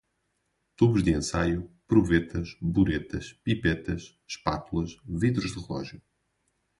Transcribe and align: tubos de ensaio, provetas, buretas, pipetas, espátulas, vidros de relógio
tubos 0.75 1.03
de 1.03 1.11
ensaio, 1.13 1.69
provetas, 1.87 2.57
buretas, 2.59 3.33
pipetas, 3.43 4.17
espátulas, 4.27 4.97
vidros 5.05 5.53
de 5.53 5.59
relógio 5.61 6.01